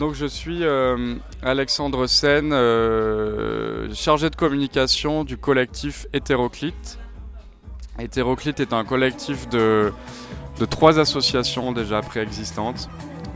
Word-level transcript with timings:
donc 0.00 0.14
je 0.14 0.24
suis 0.24 0.64
euh, 0.64 1.16
Alexandre 1.42 2.06
Sen, 2.06 2.52
euh, 2.54 3.92
chargé 3.92 4.30
de 4.30 4.34
communication 4.34 5.24
du 5.24 5.36
collectif 5.36 6.06
Hétéroclite. 6.14 6.98
Hétéroclite 7.98 8.60
est 8.60 8.72
un 8.72 8.84
collectif 8.84 9.46
de, 9.50 9.92
trois 10.70 10.98
associations 10.98 11.72
déjà 11.72 12.00
préexistantes, 12.00 12.88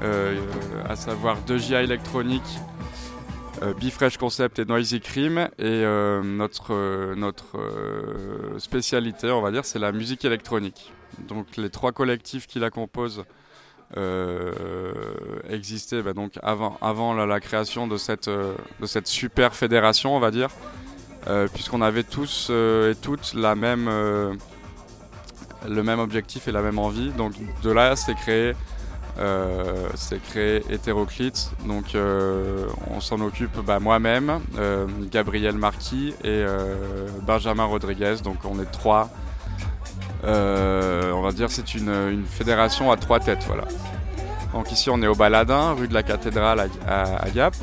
euh, 0.02 0.40
à 0.88 0.96
savoir 0.96 1.36
2JA 1.46 1.84
électronique, 1.84 2.58
Bifresh 3.78 4.16
Concept 4.16 4.58
et 4.58 4.64
Noisy 4.64 5.00
Cream. 5.00 5.48
Et 5.58 5.84
notre, 6.24 7.14
notre 7.14 7.58
spécialité, 8.58 9.30
on 9.30 9.42
va 9.42 9.50
dire, 9.50 9.66
c'est 9.66 9.78
la 9.78 9.92
musique 9.92 10.24
électronique. 10.24 10.92
Donc 11.28 11.58
les 11.58 11.70
trois 11.70 11.92
collectifs 11.92 12.46
qui 12.46 12.58
la 12.58 12.70
composent 12.70 13.24
existait 15.48 16.02
bah, 16.02 16.12
donc 16.12 16.32
avant, 16.42 16.76
avant 16.80 17.14
la, 17.14 17.40
création 17.40 17.86
de 17.86 17.96
cette, 17.96 18.28
euh, 18.28 18.54
de 18.80 18.86
cette 18.86 19.06
super 19.06 19.54
fédération, 19.54 20.16
on 20.16 20.20
va 20.20 20.30
dire, 20.30 20.48
euh, 21.26 21.48
puisqu'on 21.52 21.82
avait 21.82 22.02
tous 22.02 22.50
et 22.50 22.94
toutes 23.00 23.34
la 23.34 23.54
même, 23.54 23.86
le 23.86 25.82
même 25.82 26.00
objectif 26.00 26.48
et 26.48 26.52
la 26.52 26.62
même 26.62 26.78
envie. 26.78 27.10
Donc 27.10 27.32
de 27.62 27.70
là, 27.70 27.96
c'est 27.96 28.14
créé 28.14 28.54
c'est 29.94 30.20
créé 30.20 30.64
Hétéroclite. 30.70 31.52
Donc 31.66 31.96
on 32.90 33.00
s'en 33.00 33.20
occupe 33.20 33.58
bah, 33.60 33.78
moi-même, 33.78 34.40
Gabriel 35.10 35.56
Marquis 35.56 36.14
et 36.24 36.44
Benjamin 37.22 37.64
Rodriguez. 37.64 38.16
Donc 38.24 38.38
on 38.44 38.60
est 38.60 38.70
trois 38.70 39.08
euh, 39.08 39.33
on 40.26 41.20
va 41.22 41.32
dire 41.32 41.50
c'est 41.50 41.74
une, 41.74 42.24
fédération 42.26 42.90
à 42.90 42.96
trois 42.96 43.20
têtes. 43.20 43.44
Voilà. 43.46 43.64
Donc 44.52 44.72
ici 44.72 44.90
on 44.90 45.02
est 45.02 45.06
au 45.06 45.14
Baladin, 45.14 45.72
rue 45.72 45.88
de 45.88 45.94
la 45.94 46.02
Cathédrale 46.02 46.68
à, 46.86 47.30
Gap. 47.34 47.54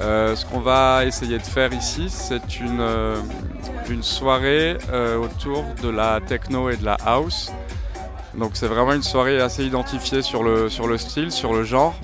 Euh, 0.00 0.34
ce 0.34 0.44
qu'on 0.46 0.60
va 0.60 1.04
essayer 1.04 1.38
de 1.38 1.44
faire 1.44 1.72
ici, 1.72 2.06
c'est 2.08 2.58
une, 2.58 2.80
euh, 2.80 3.16
une 3.88 4.02
soirée 4.02 4.78
autour 5.20 5.64
de 5.82 5.88
la 5.88 6.20
techno 6.20 6.70
et 6.70 6.76
de 6.76 6.84
la 6.84 6.96
house. 7.06 7.52
Donc 8.36 8.52
c'est 8.54 8.66
vraiment 8.66 8.94
une 8.94 9.02
soirée 9.02 9.40
assez 9.40 9.64
identifiée 9.64 10.22
sur 10.22 10.42
le, 10.42 10.68
sur 10.68 10.86
le 10.86 10.96
style, 10.96 11.30
sur 11.30 11.52
le 11.52 11.64
genre. 11.64 11.94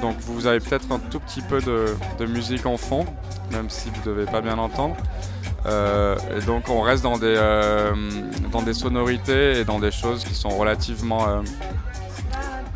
Donc 0.00 0.16
vous 0.20 0.46
avez 0.46 0.60
peut-être 0.60 0.90
un 0.90 0.98
tout 0.98 1.20
petit 1.20 1.42
peu 1.42 1.60
de, 1.60 1.94
de 2.18 2.26
musique 2.26 2.64
en 2.66 2.76
fond, 2.76 3.04
même 3.50 3.68
si 3.68 3.90
vous 3.90 4.00
ne 4.00 4.16
devez 4.16 4.30
pas 4.30 4.40
bien 4.40 4.58
entendre. 4.58 4.96
Euh, 5.66 6.16
et 6.36 6.44
donc 6.44 6.68
on 6.68 6.80
reste 6.80 7.02
dans 7.02 7.18
des, 7.18 7.34
euh, 7.36 7.92
dans 8.50 8.62
des 8.62 8.74
sonorités 8.74 9.60
et 9.60 9.64
dans 9.64 9.78
des 9.78 9.90
choses 9.90 10.24
qui 10.24 10.34
sont 10.34 10.48
relativement 10.50 11.28
euh, 11.28 11.40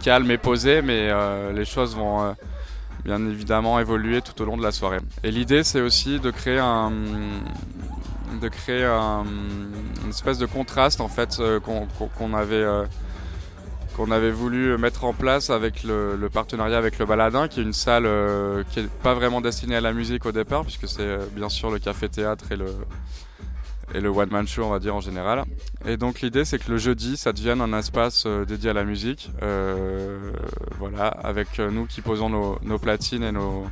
calmes 0.02 0.30
et 0.30 0.38
posées, 0.38 0.82
mais 0.82 1.10
les 1.52 1.64
choses 1.64 1.96
vont 1.96 2.34
bien 3.04 3.24
évidemment 3.26 3.80
évoluer 3.80 4.22
tout 4.22 4.40
au 4.40 4.44
long 4.44 4.56
de 4.56 4.62
la 4.62 4.72
soirée. 4.72 4.98
Et 5.24 5.30
l'idée 5.30 5.64
c'est 5.64 5.80
aussi 5.80 6.20
de 6.20 6.30
créer 6.30 6.58
un 6.58 6.92
de 8.40 8.48
créer 8.48 8.84
un, 8.84 9.24
une 10.04 10.10
espèce 10.10 10.38
de 10.38 10.46
contraste 10.46 11.00
en 11.00 11.08
fait 11.08 11.40
qu'on 11.64 12.34
avait 12.34 12.64
qu'on 13.96 14.10
avait 14.10 14.30
voulu 14.30 14.76
mettre 14.76 15.04
en 15.04 15.14
place 15.14 15.48
avec 15.48 15.82
le, 15.82 16.28
partenariat 16.32 16.76
avec 16.76 16.98
le 16.98 17.06
Baladin, 17.06 17.48
qui 17.48 17.60
est 17.60 17.62
une 17.62 17.72
salle 17.72 18.04
euh, 18.04 18.62
qui 18.70 18.82
n'est 18.82 18.88
pas 19.02 19.14
vraiment 19.14 19.40
destinée 19.40 19.76
à 19.76 19.80
la 19.80 19.92
musique 19.92 20.26
au 20.26 20.32
départ, 20.32 20.64
puisque 20.64 20.86
c'est 20.86 21.00
euh, 21.00 21.26
bien 21.34 21.48
sûr 21.48 21.70
le 21.70 21.78
café-théâtre 21.78 22.52
et 22.52 22.56
le, 22.56 22.66
et 23.94 24.00
le 24.00 24.10
one-man 24.10 24.46
show, 24.46 24.64
on 24.64 24.70
va 24.70 24.80
dire 24.80 24.94
en 24.94 25.00
général. 25.00 25.44
Et 25.86 25.96
donc 25.96 26.20
l'idée, 26.20 26.44
c'est 26.44 26.58
que 26.58 26.70
le 26.70 26.76
jeudi, 26.76 27.16
ça 27.16 27.32
devienne 27.32 27.62
un 27.62 27.78
espace 27.78 28.24
euh, 28.26 28.44
dédié 28.44 28.70
à 28.70 28.74
la 28.74 28.84
musique, 28.84 29.30
voilà, 30.78 31.06
avec 31.06 31.58
nous 31.58 31.86
qui 31.86 32.02
posons 32.02 32.28
nos, 32.28 32.78
platines 32.78 33.22
et 33.22 33.32
nos, 33.32 33.64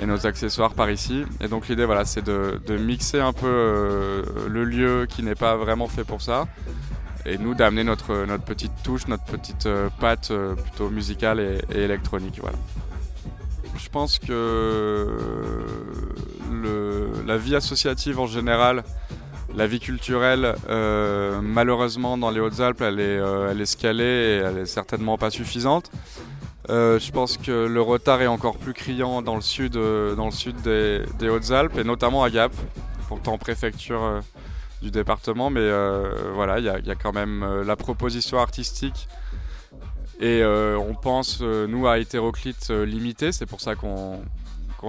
et 0.00 0.06
nos 0.06 0.24
accessoires 0.24 0.74
par 0.74 0.88
ici. 0.88 1.24
Et 1.40 1.48
donc 1.48 1.66
l'idée, 1.66 1.84
voilà, 1.84 2.04
c'est 2.04 2.22
de, 2.22 2.60
de, 2.64 2.76
mixer 2.76 3.18
un 3.18 3.32
peu 3.32 4.22
le 4.48 4.64
lieu 4.64 5.06
qui 5.08 5.24
n'est 5.24 5.34
pas 5.34 5.56
vraiment 5.56 5.88
fait 5.88 6.04
pour 6.04 6.22
ça, 6.22 6.46
et 7.26 7.38
nous 7.38 7.54
d'amener 7.54 7.84
notre, 7.84 8.24
notre 8.26 8.44
petite 8.44 8.72
touche, 8.82 9.06
notre 9.06 9.24
petite 9.24 9.66
euh, 9.66 9.88
patte 10.00 10.30
euh, 10.30 10.54
plutôt 10.54 10.90
musicale 10.90 11.40
et, 11.40 11.78
électronique. 11.78 12.38
Voilà. 12.40 12.58
Je 13.76 13.88
pense 13.90 14.18
que 14.18 15.06
la 17.26 17.36
vie 17.36 17.54
associative 17.54 18.18
en 18.18 18.26
général, 18.26 18.82
la 19.54 19.66
vie 19.66 19.78
culturelle, 19.78 20.56
euh, 20.68 21.40
malheureusement 21.40 22.18
dans 22.18 22.30
les 22.30 22.40
Hautes-Alpes, 22.40 22.80
elle 22.80 22.98
est, 22.98 23.20
elle 23.50 23.60
est 23.60 23.66
scalée 23.66 24.04
et 24.04 24.42
elle 24.44 24.58
est 24.58 24.66
certainement 24.66 25.16
pas 25.16 25.30
suffisante. 25.30 25.92
je 26.68 27.10
pense 27.12 27.36
que 27.36 27.66
le 27.66 27.80
retard 27.80 28.20
est 28.20 28.26
encore 28.26 28.56
plus 28.56 28.74
criant 28.74 29.22
dans 29.22 29.36
le 29.36 29.42
sud, 29.42 29.74
dans 29.74 30.26
le 30.26 30.32
sud 30.32 30.60
des, 30.62 31.02
des 31.18 31.28
Hautes-Alpes 31.28 31.78
et 31.78 31.84
notamment 31.84 32.24
à 32.24 32.30
Gap, 32.30 32.52
pourtant 33.08 33.38
préfecture 33.38 34.22
du 34.82 34.90
département, 34.90 35.50
mais 35.50 35.60
euh, 35.60 36.30
voilà, 36.34 36.58
il 36.58 36.64
y, 36.64 36.90
a 36.90 36.94
quand 36.94 37.12
même 37.12 37.42
euh, 37.42 37.64
la 37.64 37.76
proposition 37.76 38.38
artistique. 38.38 39.08
Et 40.20 40.42
euh, 40.42 40.76
on 40.78 40.94
pense, 40.94 41.40
nous, 41.40 41.86
à 41.86 41.98
hétéroclite 41.98 42.70
limité, 42.70 43.30
c'est 43.32 43.46
pour 43.46 43.60
ça 43.60 43.76
qu'on 43.76 44.22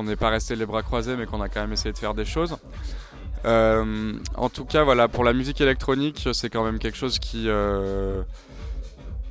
n'est 0.03 0.15
pas 0.15 0.29
resté 0.29 0.55
les 0.55 0.65
bras 0.65 0.81
croisés, 0.81 1.15
mais 1.15 1.25
qu'on 1.25 1.41
a 1.41 1.49
quand 1.49 1.61
même 1.61 1.73
essayé 1.73 1.91
de 1.91 1.97
faire 1.97 2.13
des 2.13 2.25
choses. 2.25 2.57
en 3.45 4.49
tout 4.51 4.65
cas, 4.65 4.83
voilà, 4.83 5.07
pour 5.07 5.23
la 5.23 5.33
musique 5.33 5.61
électronique, 5.61 6.29
c'est 6.33 6.49
quand 6.49 6.63
même 6.63 6.79
quelque 6.79 6.97
chose 6.97 7.19
qui, 7.19 7.47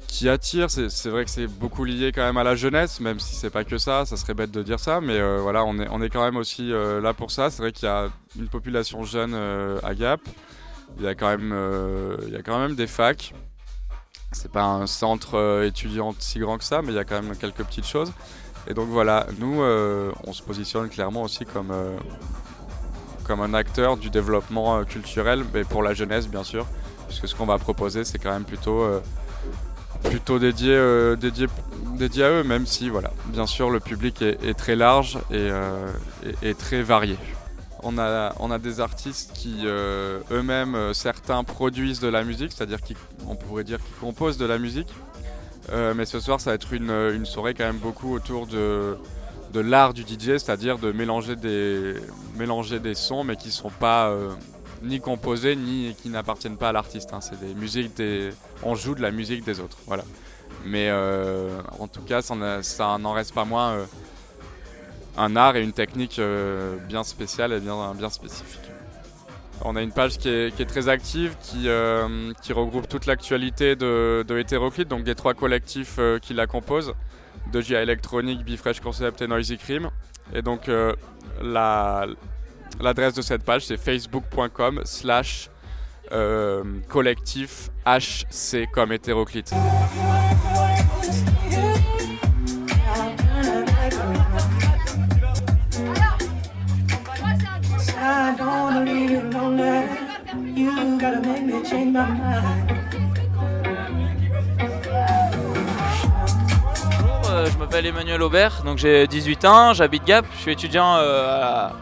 qui 0.09 0.29
attire. 0.29 0.69
C'est 0.71 1.09
vrai 1.09 1.25
que 1.25 1.31
c'est 1.31 1.47
beaucoup 1.47 1.85
lié 1.85 2.11
quand 2.13 2.23
même 2.23 2.39
à 2.39 2.45
la 2.45 2.57
jeunesse, 2.57 2.99
même 2.99 3.21
si 3.21 3.37
c'est 3.37 3.51
pas 3.51 3.63
que 3.63 3.79
ça, 3.79 4.05
ça 4.05 4.17
serait 4.17 4.35
bête 4.35 4.51
de 4.51 4.65
dire 4.65 4.81
ça, 4.81 5.01
mais 5.01 5.21
voilà, 5.39 5.65
on 5.65 5.79
est, 5.79 5.87
on 5.91 6.03
est 6.03 6.11
quand 6.11 6.25
même 6.25 6.37
aussi 6.37 6.71
là 6.71 7.15
pour 7.15 7.31
ça. 7.31 7.51
C'est 7.51 7.63
vrai 7.63 7.71
qu'il 7.71 7.87
y 7.87 7.91
a 7.91 8.09
une 8.37 8.49
population 8.49 9.05
jeune 9.05 9.35
à 9.85 9.95
Gap. 9.95 10.21
Il 10.97 11.05
y 11.05 11.09
a 11.09 11.15
quand 11.15 11.29
même, 11.29 11.53
euh, 11.53 12.17
il 12.27 12.33
y 12.33 12.37
a 12.37 12.43
quand 12.43 12.59
même 12.59 12.75
des 12.75 12.87
facs. 12.87 13.35
C'est 14.33 14.51
pas 14.51 14.65
un 14.65 14.87
centre 14.87 15.37
euh, 15.37 15.67
étudiant 15.67 16.15
si 16.19 16.39
grand 16.39 16.59
que 16.59 16.65
ça, 16.65 16.83
mais 16.83 16.89
il 16.89 16.97
y 16.97 16.99
a 16.99 17.05
quand 17.05 17.23
même 17.23 17.37
quelques 17.37 17.65
petites 17.65 17.87
choses. 17.87 18.13
Et 18.67 18.75
donc 18.75 18.89
voilà, 18.89 19.27
nous, 19.39 19.63
euh, 19.63 20.13
on 20.27 20.33
se 20.33 20.43
positionne 20.43 20.89
clairement 20.89 21.23
aussi 21.23 21.47
comme, 21.47 21.73
comme 23.25 23.41
un 23.41 23.55
acteur 23.55 23.97
du 23.97 24.11
développement 24.11 24.85
culturel, 24.85 25.45
mais 25.55 25.65
pour 25.65 25.83
la 25.83 25.95
jeunesse 25.95 26.29
bien 26.29 26.45
sûr, 26.45 26.67
puisque 27.07 27.29
ce 27.29 27.35
qu'on 27.35 27.47
va 27.47 27.59
proposer, 27.59 28.05
c'est 28.05 28.19
quand 28.19 28.33
même 28.33 28.45
plutôt, 28.45 28.85
plutôt 30.05 30.39
dédié, 30.39 30.77
dédié, 31.17 32.25
à 32.25 32.31
eux, 32.31 32.45
même 32.45 32.67
si 32.67 32.89
voilà, 32.89 33.11
bien 33.27 33.47
sûr 33.47 33.71
le 33.71 33.81
public 33.81 34.23
est, 34.23 34.55
très 34.57 34.77
large 34.77 35.19
et, 35.31 35.51
et 36.43 36.55
très 36.55 36.83
varié. 36.83 37.17
On 37.83 37.99
a, 37.99 38.59
des 38.59 38.81
artistes 38.81 39.33
qui 39.35 39.61
euh, 39.65 40.21
eux-mêmes, 40.33 40.75
euh, 40.75 40.93
certains 40.93 41.45
produisent 41.45 42.01
de 42.01 42.09
la 42.09 42.25
musique, 42.25 42.53
c'est-à-dire 42.53 42.79
qu'on 42.81 43.37
pourrait 43.37 43.65
dire 43.65 43.79
qu'ils 43.79 43.95
composent 44.01 44.39
de 44.39 44.47
la 44.47 44.59
musique. 44.59 44.89
Euh, 45.71 45.95
mais 45.95 46.05
ce 46.05 46.19
soir, 46.19 46.41
ça 46.41 46.51
va 46.51 46.55
être 46.55 46.73
une, 46.73 47.25
soirée 47.25 47.55
quand 47.55 47.65
même 47.65 47.79
beaucoup 47.79 48.15
autour 48.15 48.47
de, 48.47 48.97
de 49.53 49.61
l'art 49.61 49.95
du 49.95 50.03
DJ, 50.03 50.39
c'est-à-dire 50.39 50.79
de 50.79 50.91
mélanger 50.91 51.37
des, 51.37 51.95
mélanger 52.37 52.81
des 52.81 52.95
sons, 52.95 53.23
mais 53.23 53.37
qui 53.37 53.49
ne 53.49 53.53
sont 53.53 53.71
pas 53.71 54.13
ni 54.83 55.01
composés, 55.01 55.57
ni 55.57 55.95
qui 56.01 56.09
n'appartiennent 56.09 56.57
pas 56.57 56.71
à 56.71 56.73
l'artiste. 56.73 57.13
Hein. 57.13 57.21
C'est 57.21 57.39
des 57.41 57.55
musiques 57.55 57.97
des... 57.97 58.31
On 58.63 58.75
joue 58.75 58.95
de 58.95 59.03
la 59.03 59.11
musique 59.11 59.45
des 59.45 59.61
autres. 59.61 59.79
Voilà. 59.87 60.05
Mais 60.65 60.91
en 61.79 61.89
tout 61.89 62.03
cas, 62.03 62.23
ça 62.23 62.99
n'en 62.99 63.13
reste 63.13 63.35
pas 63.35 63.45
moins 63.45 63.87
un 65.19 65.37
art 65.37 65.57
et 65.57 65.63
une 65.63 65.73
technique 65.73 66.19
euh, 66.19 66.77
bien 66.89 67.03
spéciale 67.03 67.53
et 67.53 67.61
bien, 67.61 67.95
bien 67.95 68.09
spécifique. 68.09 68.61
On 69.65 69.75
a 69.75 69.83
une 69.83 69.91
page 69.91 70.19
qui 70.19 70.29
est, 70.29 70.69
très 70.69 70.89
active, 70.89 71.35
qui, 71.43 71.69
euh, 71.69 72.33
qui 72.43 72.53
regroupe 72.53 72.89
toute 72.89 73.07
l'actualité 73.07 73.75
de, 73.75 74.25
de, 74.27 74.39
Hétéroclite, 74.39 74.87
donc 74.87 75.03
des 75.03 75.17
trois 75.17 75.35
collectifs 75.35 75.97
euh, 75.99 76.21
qui 76.21 76.33
la 76.33 76.47
composent, 76.47 76.95
de 77.53 77.61
GIA 77.61 77.83
Electronic, 77.83 78.45
Bifresh 78.45 78.79
Concept 78.79 79.21
et 79.21 79.27
Noisy 79.27 79.59
Cream. 79.59 79.91
Et 80.33 80.43
donc 80.43 80.71
l'adresse 82.81 83.15
de 83.15 83.23
cette 83.23 83.43
page 83.43 83.67
c'est 83.67 83.77
facebook.com 83.77 84.83
slash 84.85 85.51
collectif 86.89 87.69
HC 87.85 88.67
comme 88.73 88.93
hétéroclite. 88.93 89.53
Bonjour, 107.01 107.47
je 107.47 107.59
m'appelle 107.59 107.87
Emmanuel 107.87 108.23
Aubert, 108.23 108.63
donc 108.65 108.79
j'ai 108.79 109.07
18 109.07 109.45
ans, 109.45 109.73
j'habite 109.75 110.05
Gap, 110.05 110.25
je 110.35 110.39
suis 110.39 110.53
étudiant 110.53 110.97
euh, 110.97 111.43
à, 111.43 111.73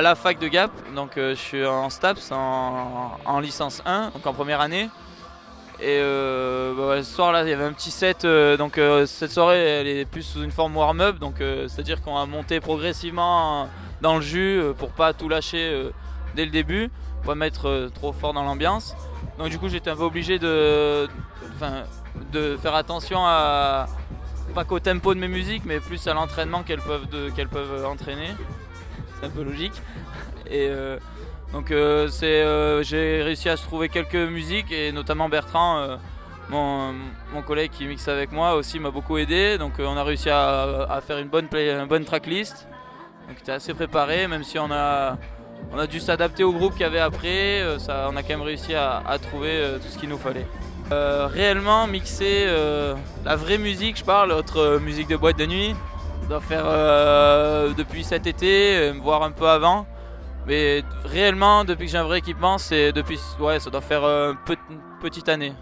la 0.00 0.14
fac 0.14 0.38
de 0.38 0.48
Gap, 0.48 0.70
donc 0.94 1.16
euh, 1.16 1.34
je 1.34 1.40
suis 1.40 1.66
en 1.66 1.90
STAPS 1.90 2.30
en, 2.32 3.40
licence 3.40 3.82
1, 3.84 4.10
donc 4.10 4.26
en 4.26 4.32
première 4.32 4.60
année. 4.60 4.88
Et 5.80 5.98
euh, 5.98 6.74
bah, 6.76 7.02
ce 7.02 7.12
soir 7.12 7.32
là, 7.32 7.42
il 7.42 7.48
y 7.48 7.52
avait 7.52 7.64
un 7.64 7.72
petit 7.72 7.90
set. 7.90 8.24
euh, 8.24 8.56
donc 8.56 8.80
cette 9.06 9.32
soirée, 9.32 9.58
elle 9.58 9.86
est 9.88 10.04
plus 10.04 10.22
sous 10.22 10.42
une 10.42 10.52
forme 10.52 10.76
warm-up. 10.76 11.18
Donc 11.18 11.36
c'est-à-dire 11.38 12.02
qu'on 12.02 12.16
a 12.16 12.26
monté 12.26 12.60
progressivement 12.60 13.68
dans 14.00 14.16
le 14.16 14.22
jus 14.22 14.62
pour 14.78 14.90
pas 14.90 15.12
tout 15.12 15.28
lâcher 15.28 15.90
dès 16.36 16.44
le 16.44 16.50
début, 16.50 16.90
pour 17.22 17.32
pas 17.32 17.34
mettre 17.34 17.90
trop 17.94 18.12
fort 18.12 18.32
dans 18.32 18.44
l'ambiance. 18.44 18.94
Donc 19.38 19.48
du 19.48 19.58
coup, 19.58 19.68
j'étais 19.68 19.90
un 19.90 19.96
peu 19.96 20.04
obligé 20.04 20.38
de, 20.38 21.08
faire 21.58 22.74
attention 22.74 23.20
à 23.24 23.86
pas 24.54 24.64
qu'au 24.64 24.80
tempo 24.80 25.14
de 25.14 25.20
mes 25.20 25.28
musiques, 25.28 25.62
mais 25.64 25.80
plus 25.80 26.06
à 26.06 26.14
l'entraînement 26.14 26.62
qu'elles 26.62 26.80
peuvent 26.80 27.86
entraîner. 27.86 28.30
C'est 29.20 29.26
un 29.26 29.30
peu 29.30 29.42
logique. 29.42 29.74
Et 30.50 30.66
euh, 30.68 30.98
donc 31.52 31.70
euh, 31.70 32.08
c'est, 32.08 32.42
euh, 32.42 32.82
j'ai 32.82 33.22
réussi 33.22 33.48
à 33.48 33.56
se 33.56 33.62
trouver 33.62 33.88
quelques 33.88 34.14
musiques 34.14 34.72
et 34.72 34.90
notamment 34.90 35.28
Bertrand, 35.28 35.96
mon, 36.48 36.92
mon 37.32 37.42
collègue 37.42 37.70
qui 37.70 37.86
mixe 37.86 38.08
avec 38.08 38.32
moi 38.32 38.54
aussi 38.54 38.80
m'a 38.80 38.90
beaucoup 38.90 39.16
aidé. 39.18 39.58
Donc 39.58 39.74
on 39.78 39.96
a 39.96 40.02
réussi 40.02 40.28
à, 40.30 41.00
faire 41.06 41.18
une 41.18 41.28
bonne, 41.28 41.46
play- 41.46 41.70
une 41.70 41.86
bonne 41.86 42.04
tracklist. 42.04 42.66
Donc 43.28 43.36
c'était 43.38 43.52
assez 43.52 43.74
préparé, 43.74 44.26
même 44.26 44.42
si 44.42 44.58
on 44.58 44.72
a, 44.72 45.16
on 45.72 45.78
a 45.78 45.86
dû 45.86 46.00
s'adapter 46.00 46.42
au 46.42 46.52
groupe 46.52 46.72
qu'il 46.72 46.82
y 46.82 46.84
avait 46.84 46.98
après. 46.98 47.62
ça, 47.78 48.08
on 48.12 48.16
a 48.16 48.22
quand 48.22 48.30
même 48.30 48.42
réussi 48.42 48.74
à, 48.74 49.02
trouver 49.22 49.62
tout 49.80 49.88
ce 49.88 49.98
qu'il 49.98 50.08
nous 50.08 50.18
fallait. 50.18 50.46
Réellement 50.90 51.86
mixer 51.86 52.46
la 53.24 53.36
vraie 53.36 53.58
musique, 53.58 53.98
je 53.98 54.04
parle, 54.04 54.32
autre 54.32 54.80
musique 54.82 55.06
de 55.06 55.16
boîte 55.16 55.38
de 55.38 55.46
nuit. 55.46 55.76
Ça 56.22 56.28
doit 56.28 56.40
faire 56.40 56.64
euh, 56.66 57.72
depuis 57.74 58.04
cet 58.04 58.26
été, 58.26 58.76
euh, 58.76 58.92
voire 59.00 59.22
un 59.22 59.30
peu 59.30 59.48
avant. 59.48 59.86
Mais 60.46 60.82
réellement, 61.04 61.64
depuis 61.64 61.86
que 61.86 61.92
j'ai 61.92 61.98
un 61.98 62.04
vrai 62.04 62.18
équipement, 62.18 62.58
c'est 62.58 62.92
depuis, 62.92 63.18
ouais, 63.38 63.60
ça 63.60 63.70
doit 63.70 63.80
faire 63.80 64.04
euh, 64.04 64.32
une 64.48 64.80
petite 65.00 65.28
année. 65.28 65.52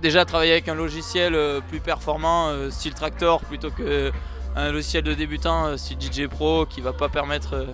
Déjà 0.00 0.24
travailler 0.24 0.52
avec 0.52 0.68
un 0.68 0.74
logiciel 0.74 1.36
plus 1.68 1.78
performant, 1.78 2.50
style 2.70 2.92
Tractor, 2.92 3.40
plutôt 3.42 3.70
que 3.70 4.10
un 4.56 4.72
logiciel 4.72 5.04
de 5.04 5.14
débutant, 5.14 5.76
style 5.76 5.98
DJ 6.00 6.26
Pro, 6.26 6.66
qui 6.66 6.80
va 6.80 6.92
pas 6.92 7.08
permettre 7.08 7.66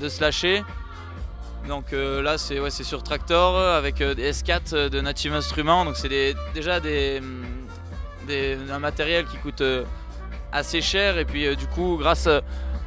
de 0.00 0.08
se 0.08 0.20
lâcher. 0.20 0.62
Donc 1.68 1.86
là, 1.92 2.36
c'est 2.36 2.60
ouais, 2.60 2.70
sur 2.70 3.02
Tractor 3.02 3.58
avec 3.58 3.96
des 3.96 4.32
S4 4.32 4.60
euh, 4.74 4.88
de 4.88 5.00
Native 5.00 5.32
Instruments. 5.32 5.84
Donc 5.84 5.96
c'est 5.96 6.34
déjà 6.54 6.80
des, 6.80 7.20
un 8.70 8.78
matériel 8.78 9.24
qui 9.26 9.38
coûte 9.38 9.62
assez 10.54 10.80
cher. 10.80 11.18
Et 11.18 11.24
puis 11.26 11.46
euh, 11.46 11.54
du 11.54 11.66
coup, 11.66 11.96
grâce 12.00 12.26
à- 12.26 12.40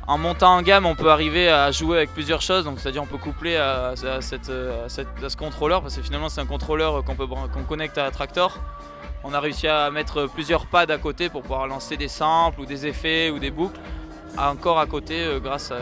en 0.07 0.17
montant 0.17 0.55
en 0.55 0.61
gamme, 0.61 0.85
on 0.85 0.95
peut 0.95 1.11
arriver 1.11 1.49
à 1.49 1.69
jouer 1.71 1.97
avec 1.97 2.13
plusieurs 2.13 2.41
choses. 2.41 2.63
Donc 2.63 2.79
c'est-à-dire 2.79 3.03
on 3.03 3.07
peut 3.07 3.17
coupler 3.17 3.57
à, 3.57 3.89
à 3.89 3.93
euh, 4.03 4.17
à 4.17 4.21
cette- 4.21 4.49
à 5.23 5.29
ce 5.29 5.37
contrôleur 5.37 5.81
parce 5.81 5.95
que 5.97 6.01
finalement 6.01 6.29
c'est 6.29 6.41
un 6.41 6.45
contrôleur 6.45 7.03
qu'on 7.03 7.15
peut 7.15 7.27
qu'on 7.27 7.63
connecte 7.67 7.97
à 7.97 8.09
Tractor. 8.09 8.57
On 9.23 9.33
a 9.33 9.39
réussi 9.41 9.67
à 9.67 9.91
mettre 9.91 10.27
plusieurs 10.27 10.65
pads 10.67 10.85
à 10.89 10.97
côté 10.97 11.27
pour 11.27 11.41
pouvoir 11.41 11.67
lancer 11.67 11.97
des 11.97 12.07
samples 12.07 12.61
ou 12.61 12.65
des 12.65 12.87
effets 12.87 13.29
ou 13.29 13.39
des 13.39 13.51
boucles 13.51 13.79
encore 14.37 14.79
à 14.79 14.85
côté 14.85 15.23
euh, 15.25 15.39
grâce, 15.39 15.71
à- 15.71 15.77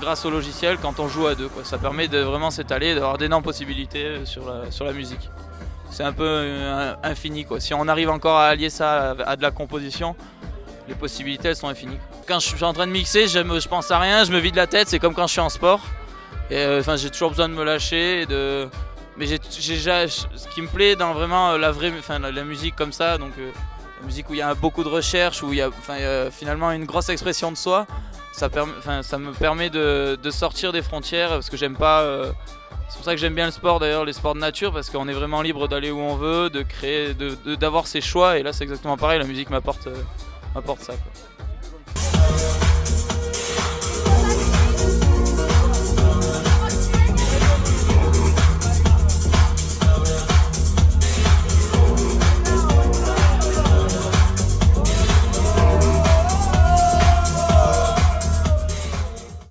grâce 0.00 0.24
au 0.24 0.30
logiciel 0.30 0.78
quand 0.78 0.98
on 0.98 1.06
joue 1.06 1.26
à 1.26 1.34
deux. 1.34 1.48
quoi. 1.48 1.62
Ça 1.64 1.78
permet 1.78 2.08
de 2.08 2.18
vraiment 2.18 2.50
s'étaler, 2.50 2.94
d'avoir 2.94 3.18
d'énormes 3.18 3.42
possibilités 3.44 4.04
euh, 4.06 4.24
sur 4.24 4.44
la, 4.50 4.70
sur 4.70 4.84
la 4.86 4.92
musique. 4.92 5.28
C'est 5.90 6.02
un 6.02 6.12
peu 6.12 6.24
euh, 6.26 6.94
infini. 7.04 7.44
Quoi. 7.44 7.60
Si 7.60 7.74
on 7.74 7.86
arrive 7.86 8.08
encore 8.08 8.38
à 8.38 8.46
allier 8.46 8.70
ça 8.70 9.10
à, 9.10 9.30
à 9.32 9.36
de 9.36 9.42
la 9.42 9.50
composition, 9.50 10.16
les 10.88 10.94
possibilités 10.94 11.48
elles 11.48 11.56
sont 11.56 11.68
infinies. 11.68 11.98
Quand 12.26 12.38
je 12.40 12.48
suis 12.48 12.64
en 12.64 12.72
train 12.72 12.86
de 12.86 12.92
mixer, 12.92 13.28
je, 13.28 13.38
me- 13.38 13.60
pense 13.68 13.90
à 13.90 13.98
rien, 13.98 14.24
je 14.24 14.32
me 14.32 14.38
vide 14.38 14.56
la 14.56 14.66
tête, 14.66 14.88
c'est 14.88 14.98
comme 14.98 15.14
quand 15.14 15.26
je 15.26 15.32
suis 15.32 15.40
en 15.40 15.48
sport. 15.48 15.80
Euh, 16.50 16.82
j'ai 16.96 17.10
toujours 17.10 17.30
besoin 17.30 17.48
de 17.48 17.54
me 17.54 17.64
lâcher 17.64 18.26
de. 18.26 18.68
Mais 19.16 19.26
ce 19.26 20.48
qui 20.54 20.62
me 20.62 20.68
plaît 20.68 20.96
dans 20.96 21.12
vraiment 21.12 21.52
euh, 21.52 21.58
la 21.58 21.70
vraie, 21.70 21.92
enfin 21.98 22.18
la, 22.18 22.44
musique 22.44 22.74
comme 22.76 22.92
ça, 22.92 23.18
donc 23.18 23.32
euh, 23.38 23.50
la 24.00 24.06
musique 24.06 24.28
où 24.30 24.34
il 24.34 24.38
y 24.38 24.42
a 24.42 24.54
beaucoup 24.54 24.82
de 24.84 24.88
recherche, 24.88 25.42
où 25.42 25.52
il 25.52 25.58
y 25.58 25.62
a, 25.62 25.70
finalement 26.30 26.70
une 26.72 26.84
grosse 26.86 27.08
expression 27.10 27.52
de 27.52 27.56
soi. 27.56 27.86
Ça, 28.32 28.48
me 28.48 29.32
permet 29.32 29.68
de, 29.68 30.18
de 30.20 30.30
sortir 30.30 30.72
des 30.72 30.80
frontières 30.80 31.28
parce 31.30 31.50
que 31.50 31.56
j'aime 31.58 31.76
pas. 31.76 32.02
c'est 32.88 32.96
pour 32.96 33.04
ça 33.04 33.12
que 33.14 33.20
j'aime 33.20 33.34
bien 33.34 33.44
le 33.46 33.52
sport 33.52 33.78
d'ailleurs, 33.78 34.06
les 34.06 34.14
sports 34.14 34.34
de 34.34 34.40
nature, 34.40 34.72
parce 34.72 34.88
qu'on 34.88 35.06
est 35.08 35.12
vraiment 35.12 35.42
libre 35.42 35.68
d'aller 35.68 35.90
où 35.90 36.00
on 36.00 36.16
veut, 36.16 36.48
de 36.48 36.62
créer, 36.62 37.12
de- 37.12 37.36
de- 37.44 37.54
d'avoir 37.54 37.86
ses 37.86 38.00
choix. 38.00 38.38
Et 38.38 38.42
là, 38.42 38.54
c'est 38.54 38.64
exactement 38.64 38.96
pareil. 38.96 39.18
La 39.18 39.26
musique 39.26 39.50
m'apporte, 39.50 39.86
m'apporte 40.54 40.80
ça. 40.80 40.92
quoi. 40.94 41.12